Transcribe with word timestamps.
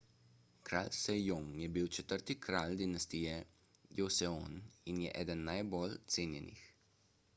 kralj 0.67 0.93
sejong 0.99 1.49
je 1.63 1.67
bil 1.75 1.89
četrti 1.97 2.35
kralj 2.47 2.73
dinastije 2.79 3.35
joseon 3.99 4.59
in 4.95 5.05
je 5.05 5.13
eden 5.25 5.45
najbolj 5.51 5.95
cenjenih 6.17 6.67